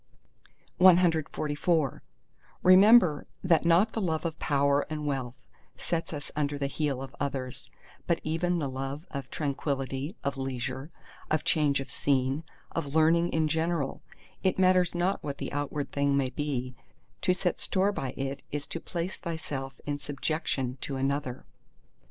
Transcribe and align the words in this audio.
CXLV 0.79 2.01
Remember 2.63 3.27
that 3.43 3.65
not 3.65 3.93
the 3.93 4.01
love 4.01 4.25
of 4.25 4.39
power 4.39 4.81
and 4.89 5.05
wealth 5.05 5.35
sets 5.77 6.11
us 6.11 6.31
under 6.35 6.57
the 6.57 6.65
heel 6.65 7.03
of 7.03 7.15
others, 7.19 7.69
but 8.07 8.19
even 8.23 8.57
the 8.57 8.67
love 8.67 9.05
of 9.11 9.29
tranquillity, 9.29 10.15
of 10.23 10.37
leisure, 10.39 10.89
of 11.29 11.43
change 11.43 11.79
of 11.79 11.91
scene—of 11.91 12.95
learning 12.95 13.29
in 13.29 13.47
general, 13.47 14.01
it 14.41 14.57
matters 14.57 14.95
not 14.95 15.23
what 15.23 15.37
the 15.37 15.53
outward 15.53 15.91
thing 15.91 16.17
may 16.17 16.31
be—to 16.31 17.31
set 17.31 17.59
store 17.61 17.91
by 17.91 18.13
it 18.17 18.41
is 18.51 18.65
to 18.65 18.79
place 18.79 19.17
thyself 19.19 19.79
in 19.85 19.99
subjection 19.99 20.77
to 20.81 20.95
another. 20.95 21.45